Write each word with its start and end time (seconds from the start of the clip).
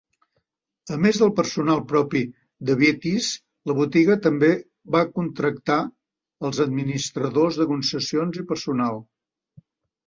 A 0.93 0.95
més 1.01 1.19
del 1.23 1.33
personal 1.39 1.83
propi 1.91 2.21
de 2.71 2.75
Beatties, 2.79 3.27
la 3.73 3.75
botiga 3.81 4.17
també 4.25 4.51
va 4.97 5.03
contractava 5.21 6.49
els 6.51 6.65
administradors 6.69 7.63
de 7.63 7.71
concessions 7.75 8.43
i 8.45 8.51
personal. 8.55 9.01